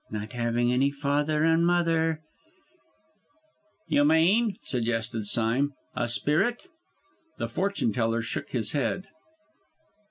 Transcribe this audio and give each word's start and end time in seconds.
not 0.09 0.33
having 0.33 0.73
any 0.73 0.89
father 0.89 1.43
and 1.43 1.63
mother" 1.63 2.21
"You 3.87 4.03
mean," 4.03 4.57
suggested 4.63 5.27
Sime, 5.27 5.73
"a 5.95 6.09
spirit?" 6.09 6.63
The 7.37 7.47
fortune 7.47 7.93
teller 7.93 8.23
shook 8.23 8.49
his 8.49 8.71
head. 8.71 9.05